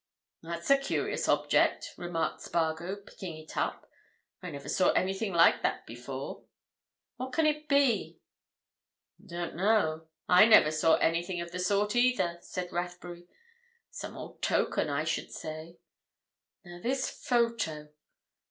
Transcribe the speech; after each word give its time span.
"That's 0.41 0.71
a 0.71 0.79
curious 0.79 1.27
object," 1.29 1.93
remarked 1.95 2.41
Spargo, 2.41 2.95
picking 2.95 3.37
it 3.37 3.55
up. 3.55 3.87
"I 4.41 4.49
never 4.49 4.67
saw 4.67 4.89
anything 4.93 5.31
like 5.31 5.61
that 5.61 5.85
before. 5.85 6.43
What 7.17 7.33
can 7.33 7.45
it 7.45 7.69
be?" 7.69 8.19
"Don't 9.23 9.53
know—I 9.55 10.45
never 10.45 10.71
saw 10.71 10.95
anything 10.95 11.39
of 11.39 11.51
the 11.51 11.59
sort 11.59 11.95
either," 11.95 12.39
said 12.41 12.71
Rathbury. 12.71 13.27
"Some 13.91 14.17
old 14.17 14.41
token, 14.41 14.89
I 14.89 15.03
should 15.03 15.31
say. 15.31 15.77
Now 16.65 16.79
this 16.81 17.07
photo. 17.07 17.89